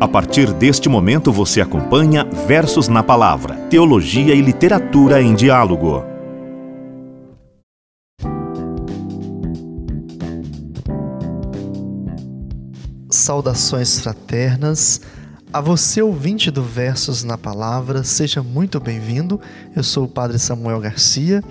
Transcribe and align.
A 0.00 0.08
partir 0.08 0.50
deste 0.54 0.88
momento 0.88 1.30
você 1.30 1.60
acompanha 1.60 2.24
Versos 2.24 2.88
na 2.88 3.02
Palavra, 3.02 3.54
Teologia 3.68 4.34
e 4.34 4.40
Literatura 4.40 5.20
em 5.20 5.34
Diálogo. 5.34 6.02
Saudações 13.10 14.00
fraternas. 14.00 15.02
A 15.52 15.60
você, 15.60 16.00
ouvinte 16.00 16.50
do 16.50 16.62
Versos 16.62 17.22
na 17.22 17.36
Palavra, 17.36 18.02
seja 18.02 18.42
muito 18.42 18.80
bem-vindo. 18.80 19.38
Eu 19.76 19.82
sou 19.82 20.04
o 20.04 20.08
Padre 20.08 20.38
Samuel 20.38 20.80
Garcia 20.80 21.44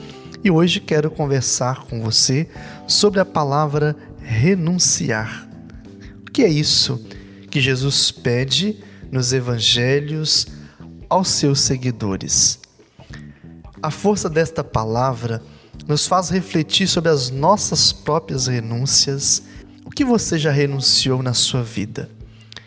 e 0.43 0.50
hoje 0.50 0.79
quero 0.79 1.11
conversar 1.11 1.84
com 1.84 2.02
você 2.02 2.50
sobre 2.88 3.20
a 3.20 3.25
palavra 3.25 3.95
renunciar. 4.23 5.47
O 6.27 6.31
que 6.31 6.41
é 6.41 6.50
isso? 6.50 7.00
Que 7.50 7.59
Jesus 7.59 8.11
pede 8.11 8.84
nos 9.11 9.34
evangelhos 9.34 10.48
aos 11.09 11.30
seus 11.30 11.62
seguidores. 11.62 12.59
A 13.81 13.89
força 13.89 14.30
desta 14.30 14.63
palavra 14.63 15.41
nos 15.88 16.05
faz 16.05 16.30
refletir 16.30 16.88
sobre 16.88 17.09
as 17.09 17.30
nossas 17.31 17.91
próprias 17.91 18.48
renúncias. 18.48 19.41
O 19.85 19.89
que 19.89 20.05
você 20.05 20.38
já 20.38 20.52
renunciou 20.52 21.23
na 21.23 21.34
sua 21.34 21.63
vida? 21.63 22.09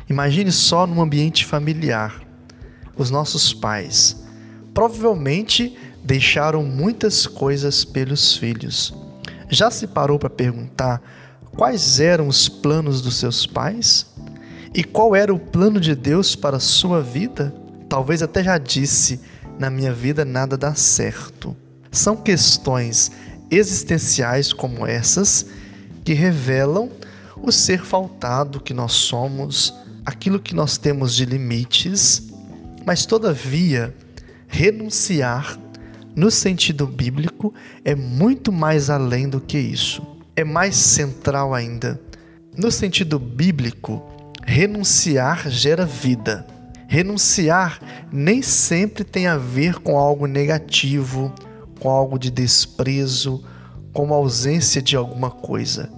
Imagine 0.08 0.50
só 0.50 0.86
num 0.86 1.00
ambiente 1.00 1.44
familiar. 1.46 2.20
Os 2.96 3.10
nossos 3.10 3.54
pais 3.54 4.22
provavelmente 4.74 5.76
deixaram 6.02 6.64
muitas 6.64 7.26
coisas 7.26 7.84
pelos 7.84 8.36
filhos. 8.36 8.92
Já 9.48 9.70
se 9.70 9.86
parou 9.86 10.18
para 10.18 10.30
perguntar 10.30 11.00
quais 11.54 12.00
eram 12.00 12.26
os 12.26 12.48
planos 12.48 13.00
dos 13.00 13.16
seus 13.16 13.46
pais? 13.46 14.11
E 14.74 14.82
qual 14.82 15.14
era 15.14 15.32
o 15.32 15.38
plano 15.38 15.78
de 15.78 15.94
Deus 15.94 16.34
para 16.34 16.56
a 16.56 16.60
sua 16.60 17.02
vida? 17.02 17.54
Talvez 17.88 18.22
até 18.22 18.42
já 18.42 18.56
disse: 18.56 19.20
na 19.58 19.68
minha 19.68 19.92
vida 19.92 20.24
nada 20.24 20.56
dá 20.56 20.74
certo. 20.74 21.54
São 21.90 22.16
questões 22.16 23.12
existenciais 23.50 24.52
como 24.52 24.86
essas 24.86 25.46
que 26.04 26.14
revelam 26.14 26.90
o 27.36 27.52
ser 27.52 27.82
faltado 27.82 28.60
que 28.60 28.72
nós 28.72 28.92
somos, 28.92 29.74
aquilo 30.06 30.40
que 30.40 30.54
nós 30.54 30.78
temos 30.78 31.14
de 31.14 31.24
limites, 31.24 32.30
mas 32.86 33.04
todavia 33.04 33.94
renunciar 34.48 35.58
no 36.14 36.30
sentido 36.30 36.86
bíblico 36.86 37.54
é 37.84 37.94
muito 37.94 38.52
mais 38.52 38.90
além 38.90 39.28
do 39.28 39.40
que 39.40 39.58
isso. 39.58 40.02
É 40.34 40.44
mais 40.44 40.76
central 40.76 41.54
ainda. 41.54 42.00
No 42.56 42.70
sentido 42.70 43.18
bíblico, 43.18 44.02
renunciar 44.46 45.48
gera 45.48 45.86
vida. 45.86 46.46
Renunciar 46.86 47.80
nem 48.12 48.42
sempre 48.42 49.02
tem 49.02 49.26
a 49.26 49.36
ver 49.36 49.78
com 49.78 49.98
algo 49.98 50.26
negativo, 50.26 51.32
com 51.80 51.88
algo 51.88 52.18
de 52.18 52.30
desprezo, 52.30 53.42
com 53.92 54.12
a 54.12 54.16
ausência 54.16 54.82
de 54.82 54.96
alguma 54.96 55.30
coisa. 55.30 55.90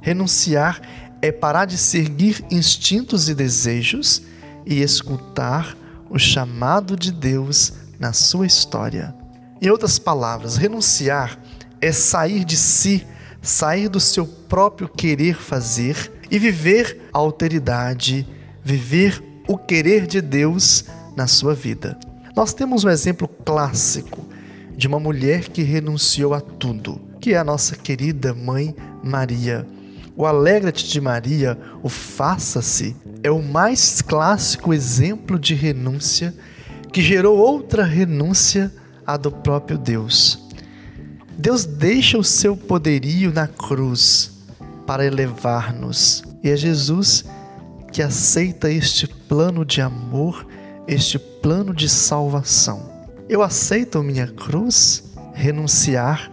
Renunciar 0.00 0.80
é 1.20 1.30
parar 1.30 1.66
de 1.66 1.76
seguir 1.76 2.44
instintos 2.50 3.28
e 3.28 3.34
desejos 3.34 4.22
e 4.64 4.80
escutar 4.80 5.76
o 6.08 6.18
chamado 6.18 6.96
de 6.96 7.12
Deus 7.12 7.74
na 7.98 8.12
sua 8.12 8.46
história. 8.46 9.14
Em 9.60 9.70
outras 9.70 9.98
palavras, 9.98 10.56
renunciar 10.56 11.38
é 11.80 11.92
sair 11.92 12.44
de 12.44 12.56
si, 12.56 13.06
sair 13.40 13.88
do 13.88 14.00
seu 14.00 14.26
próprio 14.26 14.88
querer 14.88 15.36
fazer 15.36 16.10
e 16.30 16.38
viver 16.38 17.01
a 17.12 17.18
alteridade, 17.18 18.26
viver 18.62 19.22
o 19.48 19.58
querer 19.58 20.06
de 20.06 20.20
Deus 20.20 20.84
na 21.16 21.26
sua 21.26 21.54
vida. 21.54 21.98
Nós 22.34 22.54
temos 22.54 22.84
um 22.84 22.88
exemplo 22.88 23.28
clássico 23.28 24.26
de 24.76 24.86
uma 24.86 24.98
mulher 24.98 25.48
que 25.48 25.62
renunciou 25.62 26.32
a 26.32 26.40
tudo, 26.40 27.00
que 27.20 27.34
é 27.34 27.38
a 27.38 27.44
nossa 27.44 27.76
querida 27.76 28.32
mãe 28.32 28.74
Maria. 29.02 29.66
O 30.16 30.26
Alegra-te 30.26 30.88
de 30.88 31.00
Maria, 31.00 31.58
o 31.82 31.88
Faça-se, 31.88 32.96
é 33.22 33.30
o 33.30 33.42
mais 33.42 34.02
clássico 34.02 34.72
exemplo 34.72 35.38
de 35.38 35.54
renúncia 35.54 36.34
que 36.92 37.00
gerou 37.00 37.38
outra 37.38 37.84
renúncia, 37.84 38.72
a 39.06 39.16
do 39.16 39.32
próprio 39.32 39.78
Deus. 39.78 40.38
Deus 41.36 41.64
deixa 41.64 42.18
o 42.18 42.24
seu 42.24 42.56
poderio 42.56 43.32
na 43.32 43.48
cruz 43.48 44.30
para 44.86 45.04
elevar-nos. 45.04 46.22
E 46.42 46.50
é 46.50 46.56
Jesus 46.56 47.24
que 47.92 48.02
aceita 48.02 48.70
este 48.70 49.06
plano 49.06 49.64
de 49.64 49.80
amor, 49.80 50.46
este 50.88 51.18
plano 51.18 51.74
de 51.74 51.88
salvação. 51.88 52.90
Eu 53.28 53.42
aceito 53.42 54.02
minha 54.02 54.26
cruz? 54.26 55.04
Renunciar 55.34 56.30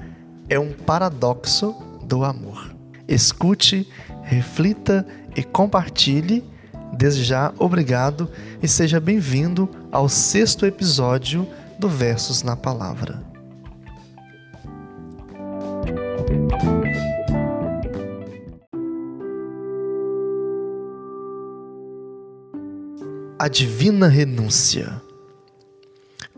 é 0.50 0.60
um 0.60 0.72
paradoxo 0.72 1.76
do 2.04 2.24
amor. 2.24 2.76
Escute, 3.08 3.88
reflita 4.24 5.06
e 5.36 5.44
compartilhe. 5.44 6.44
Desde 6.98 7.24
já, 7.24 7.54
obrigado 7.60 8.30
e 8.62 8.68
seja 8.68 9.00
bem-vindo 9.00 9.70
ao 9.92 10.10
sexto 10.10 10.66
episódio 10.66 11.48
do 11.78 11.88
Versos 11.88 12.42
na 12.42 12.56
Palavra. 12.56 13.29
A 23.42 23.48
divina 23.48 24.10
renúncia. 24.10 25.02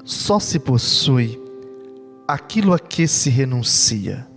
Só 0.06 0.39
se 0.39 0.59
possui 0.59 1.41
aquilo 2.28 2.73
a 2.73 2.79
que 2.79 3.07
se 3.07 3.28
renuncia. 3.28 4.28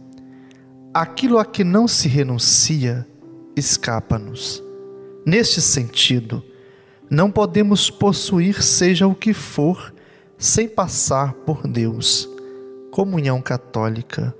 Aquilo 0.94 1.38
a 1.38 1.44
que 1.44 1.62
não 1.62 1.86
se 1.86 2.08
renuncia 2.08 3.06
escapa-nos. 3.54 4.62
Neste 5.26 5.60
sentido, 5.60 6.42
não 7.10 7.30
podemos 7.30 7.90
possuir 7.90 8.62
seja 8.62 9.06
o 9.06 9.14
que 9.14 9.34
for 9.34 9.94
sem 10.38 10.66
passar 10.66 11.34
por 11.34 11.68
Deus. 11.68 12.26
Comunhão 12.90 13.42
católica. 13.42 14.34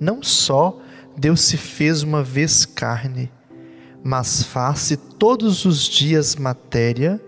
Não 0.00 0.22
só 0.22 0.80
Deus 1.18 1.42
se 1.42 1.58
fez 1.58 2.02
uma 2.02 2.22
vez 2.22 2.64
carne, 2.64 3.30
mas 4.02 4.42
faz-se 4.42 4.96
todos 4.96 5.66
os 5.66 5.82
dias 5.82 6.34
matéria 6.34 7.20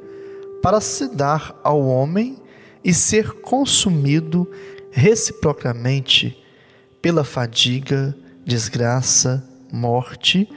para 0.63 0.81
se 0.81 1.09
dar 1.09 1.59
ao 1.63 1.81
homem 1.87 2.37
e 2.85 2.93
ser 2.93 3.33
consumido 3.41 4.51
reciprocamente 4.91 6.37
pela 7.01 7.25
fadiga, 7.25 8.17
desgraça, 8.45 9.45
morte, 9.73 10.49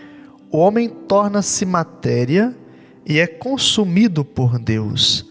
o 0.52 0.58
homem 0.58 0.90
torna-se 0.90 1.66
matéria 1.66 2.56
e 3.06 3.20
é 3.20 3.28
consumido 3.28 4.24
por 4.24 4.60
Deus. 4.60 5.26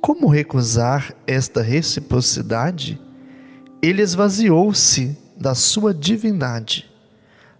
Como 0.00 0.28
recusar 0.28 1.14
esta 1.26 1.62
reciprocidade? 1.62 3.00
Ele 3.82 4.02
esvaziou-se 4.02 5.16
da 5.36 5.54
sua 5.54 5.94
divindade. 5.94 6.90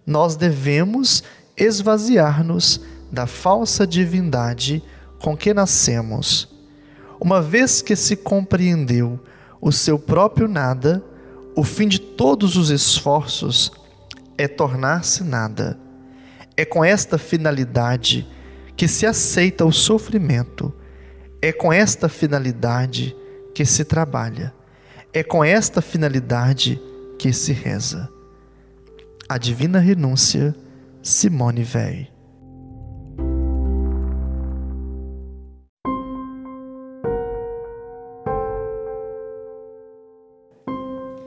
Nós 0.05 0.35
devemos 0.35 1.23
esvaziar-nos 1.55 2.81
da 3.11 3.27
falsa 3.27 3.85
divindade 3.85 4.83
com 5.19 5.35
que 5.37 5.53
nascemos 5.53 6.50
uma 7.21 7.39
vez 7.39 7.83
que 7.83 7.95
se 7.95 8.15
compreendeu 8.15 9.19
o 9.61 9.71
seu 9.71 9.99
próprio 9.99 10.47
nada, 10.47 11.03
o 11.55 11.63
fim 11.63 11.87
de 11.87 11.99
todos 11.99 12.57
os 12.57 12.71
esforços 12.71 13.71
é 14.39 14.47
tornar-se 14.47 15.23
nada. 15.23 15.77
É 16.57 16.65
com 16.65 16.83
esta 16.83 17.19
finalidade 17.19 18.27
que 18.75 18.87
se 18.87 19.05
aceita 19.05 19.63
o 19.63 19.71
sofrimento. 19.71 20.73
É 21.39 21.51
com 21.51 21.71
esta 21.71 22.09
finalidade 22.09 23.15
que 23.53 23.65
se 23.65 23.85
trabalha. 23.85 24.51
É 25.13 25.21
com 25.21 25.43
esta 25.43 25.79
finalidade 25.79 26.81
que 27.19 27.31
se 27.31 27.53
reza. 27.53 28.09
A 29.29 29.37
Divina 29.37 29.77
Renúncia, 29.77 30.55
Simone 31.03 31.67
Weil. 31.71 32.07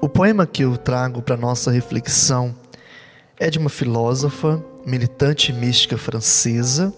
O 0.05 0.09
poema 0.09 0.47
que 0.47 0.65
eu 0.65 0.77
trago 0.77 1.23
para 1.23 1.35
nossa 1.35 1.71
reflexão 1.71 2.55
é 3.41 3.49
de 3.49 3.59
uma 3.59 3.71
filósofa, 3.71 4.63
militante 4.85 5.51
mística 5.51 5.97
francesa, 5.97 6.93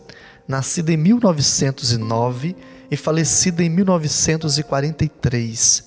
nascida 0.48 0.92
em 0.92 0.96
1909 0.96 2.56
e 2.90 2.96
falecida 2.96 3.62
em 3.62 3.70
1943. 3.70 5.84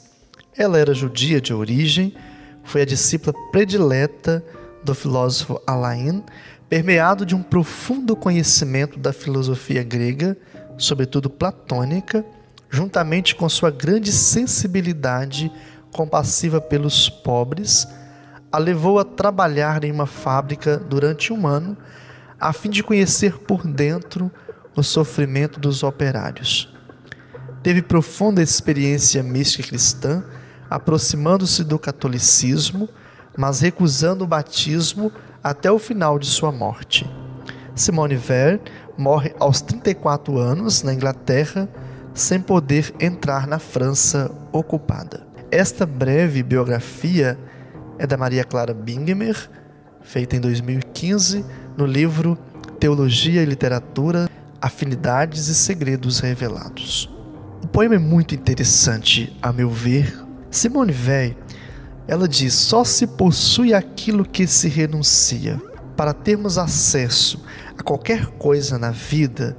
Ela 0.58 0.80
era 0.80 0.94
judia 0.94 1.42
de 1.42 1.54
origem, 1.54 2.16
foi 2.64 2.84
a 2.84 2.86
discípula 2.86 3.36
predileta 3.52 4.42
do 4.82 4.96
filósofo 4.96 5.62
Alain, 5.68 6.24
permeado 6.70 7.26
de 7.26 7.36
um 7.36 7.44
profundo 7.44 8.16
conhecimento 8.16 8.98
da 8.98 9.12
filosofia 9.12 9.84
grega, 9.84 10.38
sobretudo 10.78 11.30
platônica, 11.30 12.24
juntamente 12.70 13.36
com 13.36 13.50
sua 13.50 13.72
grande 13.72 14.14
sensibilidade 14.14 15.52
compassiva 15.94 16.62
pelos 16.62 17.10
pobres, 17.10 17.88
a 18.52 18.58
levou 18.58 19.00
a 19.00 19.06
trabalhar 19.06 19.84
em 19.84 19.92
uma 19.92 20.06
fábrica 20.06 20.78
durante 20.78 21.32
um 21.32 21.46
ano, 21.46 21.78
a 22.40 22.52
fim 22.54 22.70
de 22.70 22.84
conhecer 22.84 23.38
por 23.40 23.68
dentro 23.68 24.32
o 24.76 24.82
sofrimento 24.82 25.60
dos 25.60 25.84
operários. 25.84 26.74
Teve 27.62 27.82
profunda 27.82 28.42
experiência 28.42 29.22
mística 29.22 29.68
cristã, 29.68 30.24
aproximando-se 30.70 31.64
do 31.64 31.78
catolicismo, 31.78 32.88
mas 33.38 33.60
recusando 33.60 34.24
o 34.24 34.28
batismo 34.28 35.12
até 35.44 35.72
o 35.72 35.80
final 35.80 36.18
de 36.18 36.26
sua 36.26 36.52
morte. 36.52 37.10
Simone 37.76 38.16
Weil 38.16 38.60
morre 38.98 39.34
aos 39.40 39.62
34 39.62 40.38
anos 40.38 40.84
na 40.84 40.94
Inglaterra, 40.94 41.70
sem 42.14 42.42
poder 42.42 42.94
entrar 43.00 43.48
na 43.48 43.60
França 43.60 44.32
ocupada. 44.52 45.29
Esta 45.52 45.84
breve 45.84 46.44
biografia 46.44 47.36
é 47.98 48.06
da 48.06 48.16
Maria 48.16 48.44
Clara 48.44 48.72
Bingemer, 48.72 49.50
feita 50.04 50.36
em 50.36 50.40
2015 50.40 51.44
no 51.76 51.88
livro 51.88 52.38
Teologia 52.80 53.42
e 53.42 53.46
Literatura, 53.46 54.30
Afinidades 54.62 55.48
e 55.48 55.56
Segredos 55.56 56.20
Revelados. 56.20 57.10
O 57.64 57.68
poema 57.68 57.96
é 57.96 57.98
muito 57.98 58.36
interessante, 58.36 59.36
a 59.42 59.52
meu 59.52 59.72
ver. 59.72 60.24
Simone 60.52 60.94
Weil, 60.94 61.36
ela 62.08 62.28
diz: 62.28 62.54
só 62.54 62.84
se 62.84 63.08
possui 63.08 63.74
aquilo 63.74 64.24
que 64.24 64.46
se 64.46 64.70
renuncia. 64.70 65.60
Para 65.98 66.14
termos 66.14 66.60
acesso 66.60 67.44
a 67.76 67.82
qualquer 67.82 68.28
coisa 68.38 68.78
na 68.78 68.92
vida, 68.92 69.58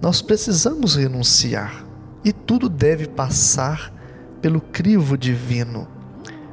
nós 0.00 0.22
precisamos 0.22 0.96
renunciar. 0.96 1.84
E 2.24 2.32
tudo 2.32 2.70
deve 2.70 3.06
passar 3.06 3.95
pelo 4.40 4.60
crivo 4.60 5.16
divino. 5.16 5.88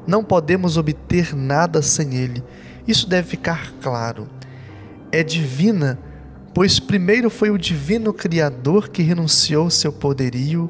Não 0.06 0.24
podemos 0.24 0.78
obter 0.78 1.36
nada 1.36 1.82
sem 1.82 2.16
ele. 2.16 2.44
Isso 2.88 3.08
deve 3.08 3.30
ficar 3.30 3.72
claro. 3.82 4.28
É 5.12 5.24
divina, 5.24 5.98
pois 6.54 6.80
primeiro 6.80 7.30
foi 7.30 7.50
o 7.50 7.58
divino 7.58 8.14
Criador 8.14 8.90
que 8.90 9.02
renunciou 9.02 9.70
seu 9.70 9.92
poderio 9.92 10.70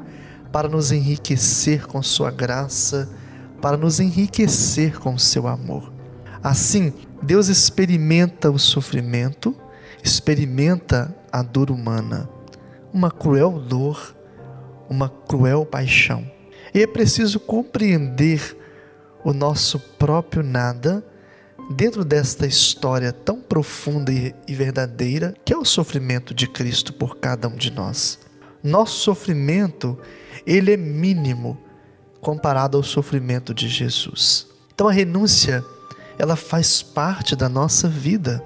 para 0.51 0.67
nos 0.67 0.91
enriquecer 0.91 1.87
com 1.87 2.03
sua 2.03 2.29
graça, 2.29 3.09
para 3.61 3.75
nos 3.75 3.99
enriquecer 3.99 4.99
com 4.99 5.17
seu 5.17 5.47
amor. 5.47 5.91
Assim, 6.43 6.93
Deus 7.21 7.47
experimenta 7.47 8.51
o 8.51 8.59
sofrimento, 8.59 9.55
experimenta 10.03 11.15
a 11.31 11.41
dor 11.41 11.71
humana, 11.71 12.29
uma 12.93 13.09
cruel 13.09 13.59
dor, 13.59 14.15
uma 14.89 15.09
cruel 15.09 15.65
paixão. 15.65 16.29
E 16.73 16.81
é 16.81 16.87
preciso 16.87 17.39
compreender 17.39 18.57
o 19.23 19.31
nosso 19.31 19.79
próprio 19.79 20.41
nada 20.41 21.05
dentro 21.69 22.03
desta 22.03 22.45
história 22.45 23.13
tão 23.13 23.39
profunda 23.39 24.11
e 24.11 24.53
verdadeira 24.53 25.33
que 25.45 25.53
é 25.53 25.57
o 25.57 25.63
sofrimento 25.63 26.33
de 26.33 26.47
Cristo 26.47 26.91
por 26.91 27.17
cada 27.17 27.47
um 27.47 27.55
de 27.55 27.71
nós. 27.71 28.19
Nosso 28.63 28.99
sofrimento, 28.99 29.97
ele 30.45 30.73
é 30.73 30.77
mínimo 30.77 31.57
comparado 32.19 32.77
ao 32.77 32.83
sofrimento 32.83 33.53
de 33.53 33.67
Jesus. 33.67 34.47
Então 34.73 34.87
a 34.87 34.91
renúncia, 34.91 35.63
ela 36.17 36.35
faz 36.35 36.81
parte 36.81 37.35
da 37.35 37.47
nossa 37.47 37.87
vida. 37.87 38.43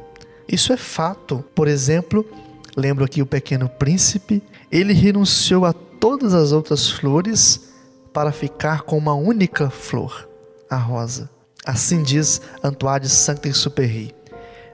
Isso 0.47 0.73
é 0.73 0.77
fato. 0.77 1.43
Por 1.55 1.67
exemplo, 1.67 2.25
lembro 2.75 3.05
aqui 3.05 3.21
o 3.21 3.25
pequeno 3.25 3.69
príncipe, 3.69 4.43
ele 4.71 4.93
renunciou 4.93 5.65
a 5.65 5.71
todas 5.71 6.33
as 6.33 6.51
outras 6.51 6.89
flores 6.89 7.66
para 8.17 8.31
ficar 8.31 8.81
com 8.81 8.97
uma 8.97 9.13
única 9.13 9.69
flor, 9.69 10.27
a 10.67 10.75
rosa. 10.75 11.29
Assim 11.63 12.01
diz 12.01 12.41
Antoine 12.63 13.01
de 13.01 13.09
Saint-Exupéry: 13.09 14.11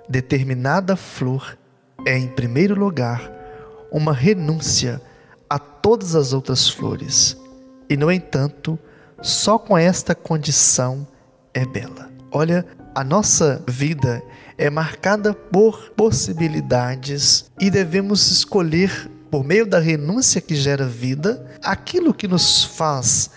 determinada 0.08 0.96
flor 0.96 1.58
é, 2.06 2.18
em 2.18 2.30
primeiro 2.30 2.74
lugar, 2.74 3.30
uma 3.92 4.14
renúncia 4.14 5.02
a 5.50 5.60
todas 5.60 6.16
as 6.16 6.32
outras 6.32 6.70
flores, 6.70 7.36
e, 7.90 7.98
no 7.98 8.10
entanto, 8.10 8.80
só 9.22 9.60
com 9.60 9.78
esta 9.78 10.16
condição 10.16 11.06
é 11.54 11.66
bela. 11.66 12.10
Olha, 12.32 12.66
a 12.96 13.04
nossa 13.04 13.62
vida 13.68 14.24
é 14.58 14.70
marcada 14.70 15.34
por 15.34 15.90
possibilidades 15.98 17.52
e 17.60 17.70
devemos 17.70 18.32
escolher, 18.32 19.12
por 19.34 19.44
meio 19.44 19.66
da 19.66 19.80
renúncia 19.80 20.40
que 20.40 20.54
gera 20.54 20.86
vida, 20.86 21.44
aquilo 21.64 22.14
que 22.14 22.28
nos 22.28 22.64
faz 22.64 23.32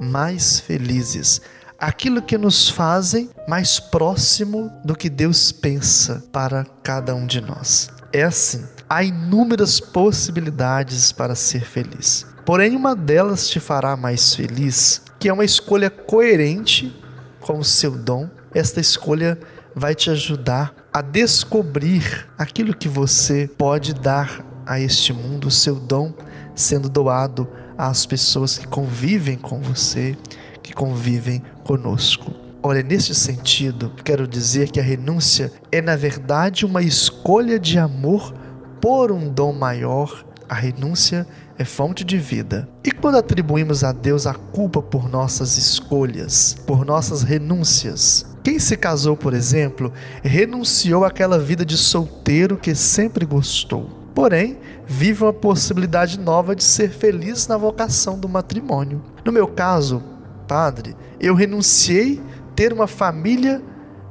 mais 0.00 0.58
felizes, 0.58 1.42
aquilo 1.78 2.22
que 2.22 2.38
nos 2.38 2.70
fazem 2.70 3.28
mais 3.46 3.78
próximo 3.78 4.72
do 4.82 4.96
que 4.96 5.10
Deus 5.10 5.52
pensa 5.52 6.24
para 6.32 6.64
cada 6.82 7.14
um 7.14 7.26
de 7.26 7.42
nós. 7.42 7.90
É 8.14 8.22
assim, 8.22 8.64
há 8.88 9.04
inúmeras 9.04 9.78
possibilidades 9.78 11.12
para 11.12 11.34
ser 11.34 11.66
feliz. 11.66 12.24
Porém, 12.46 12.74
uma 12.74 12.96
delas 12.96 13.46
te 13.46 13.60
fará 13.60 13.94
mais 13.94 14.34
feliz, 14.34 15.02
que 15.18 15.28
é 15.28 15.32
uma 15.34 15.44
escolha 15.44 15.90
coerente 15.90 16.98
com 17.40 17.58
o 17.58 17.64
seu 17.64 17.90
dom. 17.90 18.26
Esta 18.54 18.80
escolha 18.80 19.38
vai 19.76 19.94
te 19.94 20.08
ajudar 20.08 20.74
a 20.90 21.02
descobrir 21.02 22.26
aquilo 22.38 22.74
que 22.74 22.88
você 22.88 23.50
pode 23.58 23.92
dar 23.92 24.50
a 24.66 24.80
este 24.80 25.12
mundo, 25.12 25.48
o 25.48 25.50
seu 25.50 25.76
dom 25.76 26.12
sendo 26.54 26.88
doado 26.88 27.48
às 27.76 28.06
pessoas 28.06 28.58
que 28.58 28.66
convivem 28.66 29.36
com 29.36 29.60
você, 29.60 30.16
que 30.62 30.72
convivem 30.72 31.42
conosco. 31.64 32.32
Olha, 32.62 32.82
neste 32.82 33.14
sentido, 33.14 33.90
quero 34.04 34.26
dizer 34.26 34.70
que 34.70 34.78
a 34.78 34.82
renúncia 34.82 35.52
é, 35.70 35.80
na 35.80 35.96
verdade, 35.96 36.64
uma 36.64 36.82
escolha 36.82 37.58
de 37.58 37.78
amor 37.78 38.32
por 38.80 39.10
um 39.10 39.28
dom 39.28 39.52
maior. 39.52 40.24
A 40.48 40.54
renúncia 40.54 41.26
é 41.58 41.64
fonte 41.64 42.04
de 42.04 42.18
vida. 42.18 42.68
E 42.84 42.92
quando 42.92 43.16
atribuímos 43.16 43.82
a 43.82 43.90
Deus 43.90 44.26
a 44.26 44.34
culpa 44.34 44.80
por 44.80 45.08
nossas 45.08 45.58
escolhas, 45.58 46.56
por 46.66 46.84
nossas 46.84 47.22
renúncias, 47.22 48.26
quem 48.44 48.58
se 48.58 48.76
casou, 48.76 49.16
por 49.16 49.34
exemplo, 49.34 49.92
renunciou 50.22 51.04
àquela 51.04 51.38
vida 51.38 51.64
de 51.64 51.76
solteiro 51.76 52.56
que 52.56 52.74
sempre 52.74 53.24
gostou. 53.24 54.01
Porém, 54.14 54.58
vive 54.86 55.24
uma 55.24 55.32
possibilidade 55.32 56.18
nova 56.18 56.54
de 56.54 56.64
ser 56.64 56.90
feliz 56.90 57.46
na 57.46 57.56
vocação 57.56 58.18
do 58.18 58.28
matrimônio. 58.28 59.02
No 59.24 59.32
meu 59.32 59.48
caso, 59.48 60.02
padre, 60.46 60.94
eu 61.18 61.34
renunciei 61.34 62.20
ter 62.54 62.72
uma 62.72 62.86
família 62.86 63.62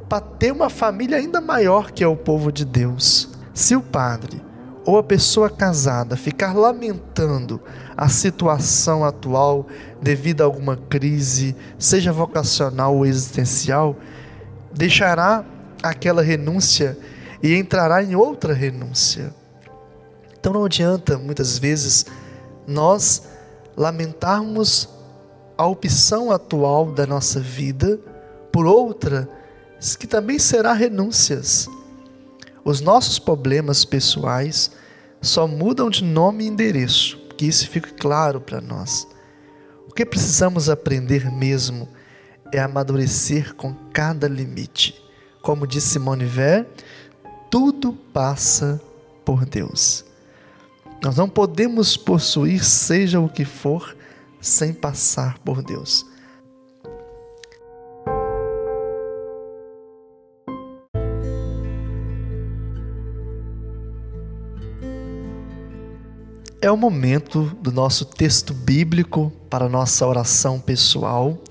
para 0.10 0.20
ter 0.20 0.52
uma 0.52 0.70
família 0.70 1.18
ainda 1.18 1.40
maior 1.40 1.92
que 1.92 2.04
é 2.04 2.08
o 2.08 2.18
povo 2.18 2.52
de 2.52 2.66
Deus. 2.66 3.30
Se 3.54 3.76
o 3.76 3.82
padre 3.82 4.42
ou 4.84 4.98
a 4.98 5.04
pessoa 5.04 5.50
casada 5.50 6.18
ficar 6.18 6.56
lamentando 6.56 7.62
a 7.96 8.10
situação 8.10 9.06
atual 9.06 9.68
devido 10.02 10.42
a 10.42 10.46
alguma 10.46 10.76
crise, 10.76 11.56
seja 11.78 12.12
vocacional 12.12 12.96
ou 12.96 13.06
existencial, 13.06 13.96
deixará 14.74 15.46
aquela 15.84 16.22
renúncia 16.22 16.98
e 17.44 17.56
entrará 17.56 18.04
em 18.04 18.16
outra 18.16 18.54
renúncia. 18.54 19.34
Então 20.42 20.54
não 20.54 20.66
adianta 20.66 21.20
muitas 21.20 21.60
vezes 21.60 22.08
nós 22.66 23.28
lamentarmos 23.78 24.90
a 25.56 25.68
opção 25.68 26.32
atual 26.32 26.92
da 26.92 27.06
nossa 27.06 27.40
vida 27.40 28.00
por 28.52 28.66
outra 28.66 29.30
que 30.00 30.08
também 30.08 30.40
será 30.40 30.74
renúncias. 30.74 31.70
Os 32.66 32.82
nossos 32.82 33.20
problemas 33.20 33.86
pessoais 33.86 34.72
só 35.22 35.48
mudam 35.48 35.92
de 35.92 36.04
nome 36.04 36.44
e 36.44 36.48
endereço, 36.48 37.18
que 37.38 37.46
isso 37.46 37.70
fique 37.70 37.94
claro 37.94 38.42
para 38.42 38.60
nós. 38.60 39.08
O 39.88 39.94
que 39.94 40.04
precisamos 40.04 40.70
aprender 40.70 41.32
mesmo 41.32 41.88
é 42.52 42.60
amadurecer 42.60 43.54
com 43.54 43.76
cada 43.94 44.28
limite. 44.28 45.00
Como 45.40 45.68
disse 45.68 45.90
Simone 45.90 46.26
Weil, 46.26 46.66
tudo 47.52 47.94
passa 47.94 48.82
por 49.24 49.46
Deus. 49.46 50.11
Nós 51.04 51.18
não 51.18 51.28
podemos 51.28 51.98
possuir, 51.98 52.64
seja 52.64 53.20
o 53.20 53.28
que 53.28 53.44
for, 53.44 53.98
sem 54.40 54.72
passar 54.72 55.40
por 55.40 55.64
Deus. 55.64 56.06
É 66.62 66.70
o 66.70 66.78
momento 66.78 67.46
do 67.60 67.72
nosso 67.72 68.06
texto 68.06 68.54
bíblico 68.54 69.34
para 69.50 69.68
nossa 69.68 70.06
oração 70.06 70.60
pessoal 70.60 71.42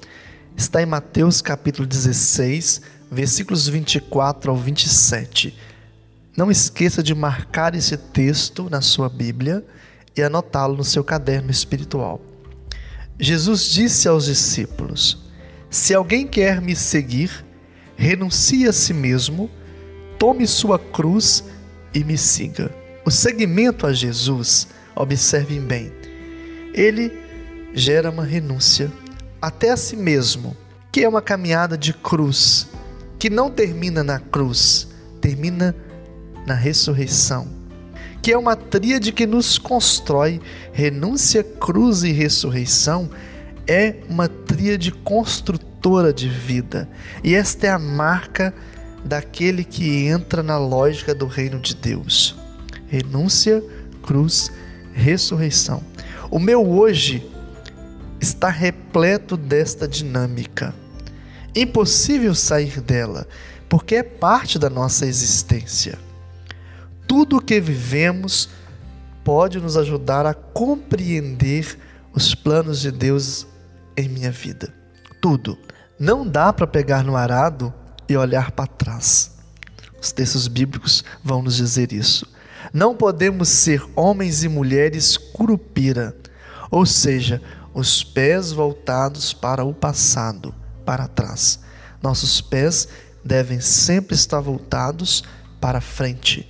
está 0.56 0.80
em 0.80 0.86
Mateus 0.86 1.42
capítulo 1.42 1.88
16, 1.88 2.82
versículos 3.10 3.66
24 3.66 4.52
ao 4.52 4.56
27. 4.56 5.56
Não 6.40 6.50
esqueça 6.50 7.02
de 7.02 7.14
marcar 7.14 7.74
esse 7.74 7.98
texto 7.98 8.70
na 8.70 8.80
sua 8.80 9.10
Bíblia. 9.10 9.62
e 10.16 10.22
anotá-lo 10.22 10.74
no 10.74 10.82
seu 10.82 11.04
caderno 11.04 11.50
espiritual. 11.50 12.18
Jesus 13.18 13.64
disse 13.64 14.08
aos 14.08 14.24
discípulos: 14.24 15.18
Se 15.68 15.94
alguém 15.94 16.26
quer 16.26 16.62
me 16.62 16.74
seguir, 16.74 17.44
renuncie 17.94 18.66
a 18.66 18.72
si 18.72 18.94
mesmo, 18.94 19.50
tome 20.18 20.46
sua 20.46 20.78
cruz 20.78 21.44
e 21.92 22.02
me 22.02 22.16
siga. 22.16 22.74
O 23.04 23.10
seguimento 23.10 23.86
a 23.86 23.92
Jesus, 23.92 24.68
observem 24.96 25.60
bem, 25.60 25.92
ele 26.72 27.12
gera 27.74 28.10
uma 28.10 28.24
renúncia 28.24 28.90
até 29.42 29.72
a 29.72 29.76
si 29.76 29.94
mesmo, 29.94 30.56
que 30.90 31.04
é 31.04 31.08
uma 31.08 31.20
caminhada 31.20 31.76
de 31.76 31.92
cruz, 31.92 32.66
que 33.18 33.28
não 33.28 33.50
termina 33.50 34.02
na 34.02 34.18
cruz, 34.18 34.88
termina 35.20 35.66
na 35.66 35.89
ressurreição, 36.48 37.48
que 38.22 38.32
é 38.32 38.38
uma 38.38 38.56
tríade 38.56 39.12
que 39.12 39.26
nos 39.26 39.58
constrói 39.58 40.40
renúncia, 40.72 41.42
cruz 41.42 42.02
e 42.02 42.12
ressurreição, 42.12 43.10
é 43.66 43.96
uma 44.08 44.28
tríade 44.28 44.90
construtora 44.90 46.12
de 46.12 46.28
vida. 46.28 46.88
E 47.22 47.34
esta 47.34 47.66
é 47.66 47.70
a 47.70 47.78
marca 47.78 48.52
daquele 49.04 49.64
que 49.64 50.06
entra 50.06 50.42
na 50.42 50.58
lógica 50.58 51.14
do 51.14 51.26
reino 51.26 51.58
de 51.58 51.74
Deus. 51.74 52.36
Renúncia, 52.88 53.62
cruz, 54.02 54.50
ressurreição. 54.92 55.82
O 56.30 56.38
meu 56.38 56.68
hoje 56.68 57.26
está 58.20 58.50
repleto 58.50 59.36
desta 59.36 59.88
dinâmica. 59.88 60.74
Impossível 61.54 62.34
sair 62.34 62.80
dela, 62.80 63.26
porque 63.68 63.96
é 63.96 64.02
parte 64.02 64.58
da 64.58 64.68
nossa 64.68 65.06
existência. 65.06 65.98
Tudo 67.10 67.38
o 67.38 67.42
que 67.42 67.60
vivemos 67.60 68.48
pode 69.24 69.58
nos 69.58 69.76
ajudar 69.76 70.26
a 70.26 70.32
compreender 70.32 71.76
os 72.12 72.36
planos 72.36 72.80
de 72.80 72.92
Deus 72.92 73.48
em 73.96 74.08
minha 74.08 74.30
vida. 74.30 74.72
Tudo. 75.20 75.58
Não 75.98 76.24
dá 76.24 76.52
para 76.52 76.68
pegar 76.68 77.02
no 77.02 77.16
arado 77.16 77.74
e 78.08 78.16
olhar 78.16 78.52
para 78.52 78.68
trás. 78.68 79.32
Os 80.00 80.12
textos 80.12 80.46
bíblicos 80.46 81.02
vão 81.24 81.42
nos 81.42 81.56
dizer 81.56 81.92
isso. 81.92 82.32
Não 82.72 82.94
podemos 82.94 83.48
ser 83.48 83.84
homens 83.96 84.44
e 84.44 84.48
mulheres 84.48 85.16
curupira, 85.16 86.16
ou 86.70 86.86
seja, 86.86 87.42
os 87.74 88.04
pés 88.04 88.52
voltados 88.52 89.32
para 89.32 89.64
o 89.64 89.74
passado, 89.74 90.54
para 90.86 91.08
trás. 91.08 91.58
Nossos 92.00 92.40
pés 92.40 92.86
devem 93.24 93.60
sempre 93.60 94.14
estar 94.14 94.38
voltados 94.38 95.24
para 95.60 95.80
frente, 95.80 96.48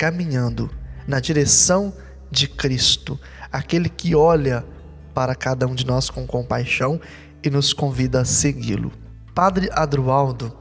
caminhando 0.00 0.70
na 1.06 1.20
direção 1.20 1.92
de 2.30 2.48
Cristo, 2.48 3.20
aquele 3.52 3.90
que 3.90 4.14
olha 4.14 4.64
para 5.12 5.34
cada 5.34 5.66
um 5.66 5.74
de 5.74 5.84
nós 5.84 6.08
com 6.08 6.26
compaixão 6.26 6.98
e 7.44 7.50
nos 7.50 7.74
convida 7.74 8.22
a 8.22 8.24
segui-lo. 8.24 8.90
Padre 9.34 9.68
Adroaldo, 9.70 10.56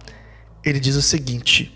ele 0.61 0.77
diz 0.77 0.97
o 0.97 1.01
seguinte: 1.01 1.73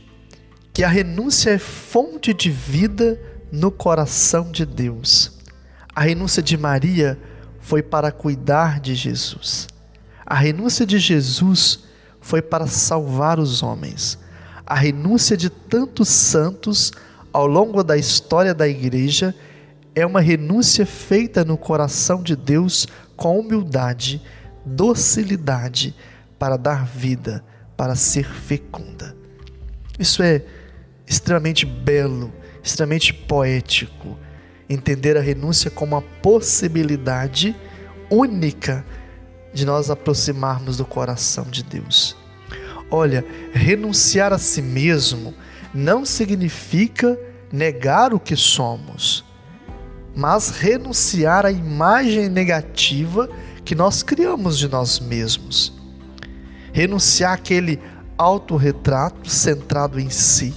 que 0.74 0.84
a 0.84 0.90
renúncia 0.90 1.52
é 1.52 1.58
fonte 1.58 2.34
de 2.34 2.52
vida 2.52 3.18
no 3.50 3.72
coração 3.72 4.52
de 4.52 4.66
Deus. 4.66 5.32
A 5.96 6.02
renúncia 6.02 6.44
de 6.44 6.58
Maria 6.58 7.18
foi 7.62 7.82
para 7.82 8.12
cuidar 8.12 8.82
de 8.82 8.94
Jesus. 8.94 9.70
A 10.26 10.36
renúncia 10.36 10.86
de 10.86 11.00
Jesus 11.00 11.80
foi 12.20 12.42
para 12.42 12.68
salvar 12.68 13.40
os 13.40 13.64
homens. 13.64 14.20
A 14.66 14.76
renúncia 14.76 15.38
de 15.38 15.50
tantos 15.50 16.10
santos 16.10 16.92
ao 17.34 17.48
longo 17.48 17.84
da 17.84 17.98
história 17.98 18.54
da 18.54 18.68
igreja 18.68 19.36
é 19.96 20.06
uma 20.06 20.22
renúncia 20.22 20.86
feita 20.86 21.44
no 21.44 21.58
coração 21.58 22.22
de 22.22 22.36
Deus 22.36 22.88
com 23.16 23.40
humildade, 23.40 24.22
docilidade 24.64 25.96
para 26.38 26.58
dar 26.58 26.86
vida, 26.86 27.44
para 27.76 27.96
ser 27.96 28.26
fecunda. 28.26 29.16
Isso 30.00 30.24
é 30.24 30.44
extremamente 31.06 31.66
belo, 31.66 32.32
extremamente 32.64 33.14
poético 33.14 34.18
entender 34.70 35.18
a 35.18 35.22
renúncia 35.22 35.70
como 35.70 35.96
uma 35.96 36.02
possibilidade 36.02 37.56
única 38.10 38.86
de 39.54 39.66
nós 39.66 39.90
aproximarmos 39.90 40.78
do 40.78 40.86
coração 40.86 41.46
de 41.46 41.64
Deus. 41.64 42.16
Olha, 42.90 43.26
renunciar 43.54 44.34
a 44.34 44.38
si 44.38 44.62
mesmo 44.62 45.34
não 45.74 46.06
significa 46.06 47.18
negar 47.52 48.14
o 48.14 48.20
que 48.20 48.36
somos, 48.36 49.26
mas 50.16 50.50
renunciar 50.50 51.46
à 51.46 51.52
imagem 51.52 52.30
negativa 52.30 53.30
que 53.66 53.74
nós 53.74 54.04
criamos 54.04 54.58
de 54.58 54.68
nós 54.68 55.00
mesmos. 55.00 55.74
Renunciar 56.72 57.34
àquele 57.34 57.80
autorretrato 58.18 59.30
centrado 59.30 60.00
em 60.00 60.10
si. 60.10 60.54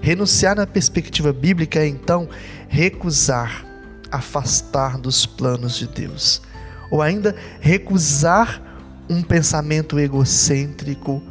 Renunciar 0.00 0.56
na 0.56 0.66
perspectiva 0.66 1.32
bíblica 1.32 1.80
é 1.80 1.86
então 1.86 2.28
recusar, 2.68 3.64
afastar 4.10 4.98
dos 4.98 5.26
planos 5.26 5.76
de 5.76 5.86
Deus, 5.88 6.42
ou 6.90 7.00
ainda 7.00 7.34
recusar 7.60 8.62
um 9.08 9.22
pensamento 9.22 9.98
egocêntrico, 9.98 11.22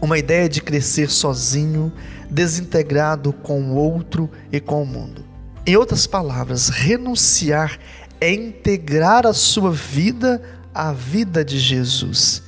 uma 0.00 0.18
ideia 0.18 0.48
de 0.48 0.60
crescer 0.60 1.10
sozinho, 1.10 1.92
desintegrado 2.34 3.32
com 3.32 3.62
o 3.62 3.76
outro 3.76 4.28
e 4.50 4.58
com 4.60 4.82
o 4.82 4.86
mundo. 4.86 5.24
Em 5.64 5.76
outras 5.76 6.06
palavras, 6.06 6.68
renunciar 6.68 7.78
é 8.20 8.32
integrar 8.32 9.26
a 9.26 9.32
sua 9.32 9.70
vida 9.70 10.42
à 10.74 10.92
vida 10.92 11.44
de 11.44 11.58
Jesus, 11.58 12.42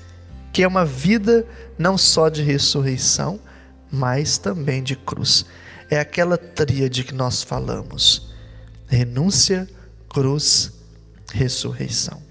que 0.53 0.63
é 0.63 0.69
uma 0.69 0.85
vida 0.85 1.47
não 1.79 1.97
só 1.97 2.29
de 2.29 2.43
ressurreição, 2.43 3.39
mas 3.91 4.37
também 4.39 4.83
de 4.83 4.97
cruz. 4.97 5.47
É 5.89 6.01
aquela 6.01 6.37
tríade 6.37 7.05
que 7.05 7.15
nós 7.15 7.43
falamos 7.43 8.35
renúncia, 8.89 9.69
cruz, 10.09 10.73
ressurreição. 11.33 12.23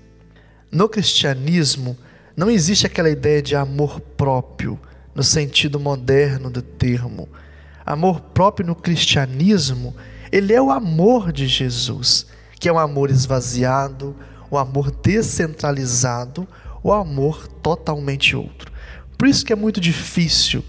No 0.72 0.90
cristianismo, 0.90 1.98
não 2.36 2.50
existe 2.50 2.86
aquela 2.86 3.10
ideia 3.10 3.42
de 3.42 3.56
amor 3.56 4.00
próprio, 4.00 4.80
no 5.14 5.24
sentido 5.24 5.80
moderno 5.80 6.50
do 6.50 6.62
termo. 6.62 7.30
Amor 7.86 8.20
próprio 8.20 8.66
no 8.66 8.76
cristianismo, 8.76 9.96
ele 10.32 10.54
é 10.54 10.62
o 10.62 10.72
amor 10.72 11.32
de 11.32 11.48
Jesus, 11.48 12.26
que 12.60 12.68
é 12.68 12.74
um 12.74 12.80
amor 12.80 13.12
esvaziado, 13.12 14.16
o 14.50 14.56
um 14.56 14.58
amor 14.58 14.90
descentralizado, 14.90 16.48
o 16.82 16.90
um 16.90 16.94
amor 16.94 17.48
totalmente 17.48 18.36
outro. 18.36 18.72
Por 19.18 19.28
isso 19.28 19.46
que 19.46 19.54
é 19.54 19.56
muito 19.56 19.80
difícil 19.80 20.64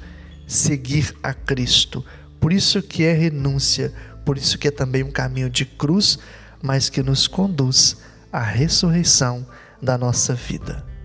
seguir 0.47 1.17
a 1.23 1.33
Cristo, 1.33 2.05
por 2.39 2.53
isso 2.53 2.83
que 2.83 3.03
é 3.05 3.13
renúncia, 3.13 3.93
por 4.25 4.37
isso 4.37 4.59
que 4.59 4.69
é 4.69 4.71
também 4.71 5.03
um 5.03 5.11
caminho 5.11 5.49
de 5.49 5.65
cruz, 5.65 6.19
mas 6.63 6.89
que 6.89 7.03
nos 7.03 7.27
conduz 7.27 7.97
à 8.33 8.41
ressurreição 8.41 9.47
da 9.81 9.97
nossa 9.97 10.35
vida. 10.35 10.96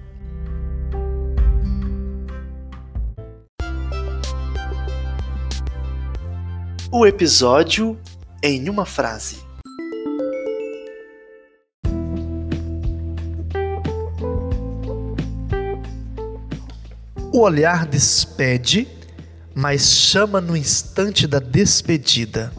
O 6.93 7.05
episódio 7.05 7.97
em 8.43 8.67
uma 8.69 8.85
frase. 8.85 9.37
O 17.31 17.39
olhar 17.39 17.85
despede, 17.85 18.89
mas 19.55 19.89
chama 19.89 20.41
no 20.41 20.57
instante 20.57 21.25
da 21.25 21.39
despedida. 21.39 22.51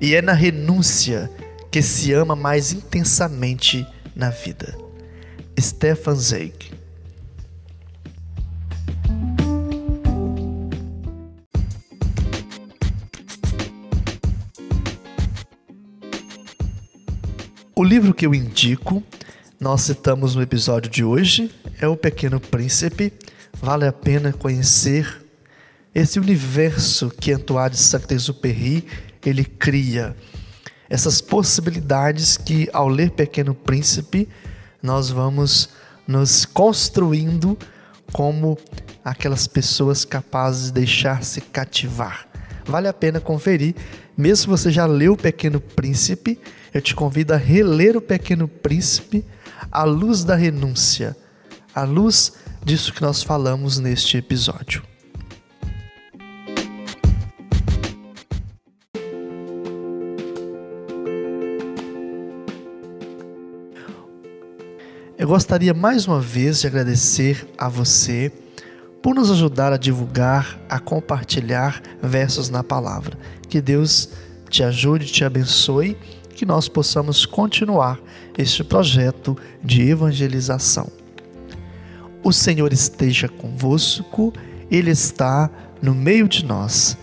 E 0.00 0.16
é 0.16 0.20
na 0.20 0.32
renúncia 0.32 1.30
que 1.70 1.80
se 1.80 2.12
ama 2.12 2.34
mais 2.34 2.72
intensamente 2.72 3.86
na 4.12 4.30
vida. 4.30 4.76
Stefan 5.56 6.16
Zweig 6.16 6.77
livro 17.88 18.12
que 18.12 18.26
eu 18.26 18.34
indico, 18.34 19.02
nós 19.58 19.80
citamos 19.80 20.34
no 20.34 20.42
episódio 20.42 20.90
de 20.90 21.02
hoje, 21.02 21.50
é 21.80 21.88
O 21.88 21.96
Pequeno 21.96 22.38
Príncipe. 22.38 23.10
Vale 23.62 23.86
a 23.86 23.92
pena 23.92 24.30
conhecer 24.30 25.24
esse 25.94 26.20
universo 26.20 27.08
que 27.08 27.32
Antoine 27.32 27.70
de 27.70 27.78
Saint-Exupéry 27.78 28.86
ele 29.24 29.42
cria 29.42 30.14
essas 30.90 31.22
possibilidades 31.22 32.36
que 32.36 32.68
ao 32.74 32.88
ler 32.88 33.10
Pequeno 33.12 33.54
Príncipe 33.54 34.28
nós 34.82 35.08
vamos 35.08 35.70
nos 36.06 36.44
construindo 36.44 37.58
como 38.12 38.58
aquelas 39.02 39.46
pessoas 39.46 40.04
capazes 40.04 40.66
de 40.66 40.72
deixar-se 40.72 41.40
cativar. 41.40 42.27
Vale 42.68 42.88
a 42.88 42.92
pena 42.92 43.20
conferir. 43.20 43.74
Mesmo 44.16 44.36
se 44.36 44.46
você 44.46 44.70
já 44.70 44.86
leu 44.86 45.14
O 45.14 45.16
Pequeno 45.16 45.60
Príncipe, 45.60 46.38
eu 46.72 46.80
te 46.80 46.94
convido 46.94 47.32
a 47.32 47.36
reler 47.36 47.96
O 47.96 48.00
Pequeno 48.00 48.46
Príncipe 48.46 49.24
à 49.72 49.84
luz 49.84 50.24
da 50.24 50.34
renúncia, 50.34 51.16
à 51.74 51.84
luz 51.84 52.34
disso 52.64 52.92
que 52.92 53.02
nós 53.02 53.22
falamos 53.22 53.78
neste 53.78 54.16
episódio. 54.16 54.82
Eu 65.16 65.26
gostaria 65.26 65.74
mais 65.74 66.06
uma 66.06 66.20
vez 66.20 66.60
de 66.60 66.68
agradecer 66.68 67.48
a 67.58 67.68
você 67.68 68.32
por 69.08 69.14
nos 69.14 69.30
ajudar 69.30 69.72
a 69.72 69.78
divulgar, 69.78 70.60
a 70.68 70.78
compartilhar 70.78 71.80
versos 72.02 72.50
na 72.50 72.62
palavra. 72.62 73.16
Que 73.48 73.58
Deus 73.58 74.10
te 74.50 74.62
ajude, 74.62 75.06
te 75.06 75.24
abençoe, 75.24 75.96
que 76.34 76.44
nós 76.44 76.68
possamos 76.68 77.24
continuar 77.24 77.98
este 78.36 78.62
projeto 78.62 79.34
de 79.64 79.80
evangelização. 79.80 80.88
O 82.22 82.34
Senhor 82.34 82.70
esteja 82.70 83.30
convosco, 83.30 84.30
Ele 84.70 84.90
está 84.90 85.50
no 85.80 85.94
meio 85.94 86.28
de 86.28 86.44
nós. 86.44 86.98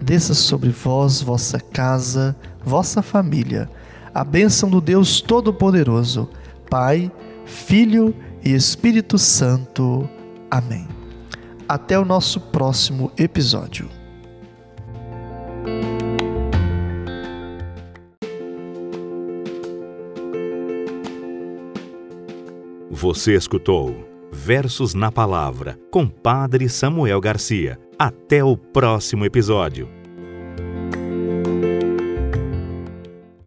Desça 0.00 0.32
sobre 0.32 0.70
vós, 0.70 1.20
vossa 1.20 1.60
casa, 1.60 2.34
vossa 2.64 3.02
família, 3.02 3.68
a 4.14 4.24
bênção 4.24 4.70
do 4.70 4.80
Deus 4.80 5.20
Todo-Poderoso, 5.20 6.30
Pai, 6.70 7.12
Filho 7.44 8.14
e 8.42 8.54
Espírito 8.54 9.18
Santo. 9.18 10.08
Amém. 10.50 11.01
Até 11.72 11.98
o 11.98 12.04
nosso 12.04 12.38
próximo 12.38 13.10
episódio. 13.16 13.88
Você 22.90 23.34
escutou 23.34 24.06
Versos 24.30 24.92
na 24.92 25.10
Palavra 25.10 25.78
com 25.90 26.06
Padre 26.06 26.68
Samuel 26.68 27.18
Garcia. 27.22 27.80
Até 27.98 28.44
o 28.44 28.54
próximo 28.54 29.24
episódio. 29.24 30.01